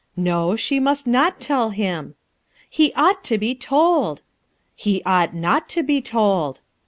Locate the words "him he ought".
1.69-3.23